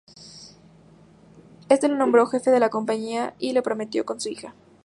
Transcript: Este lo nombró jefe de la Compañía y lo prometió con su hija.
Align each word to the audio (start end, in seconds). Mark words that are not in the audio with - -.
Este 1.69 1.87
lo 1.87 1.93
nombró 1.95 2.25
jefe 2.25 2.49
de 2.49 2.59
la 2.59 2.71
Compañía 2.71 3.35
y 3.37 3.53
lo 3.53 3.61
prometió 3.61 4.03
con 4.03 4.19
su 4.19 4.29
hija. 4.29 4.55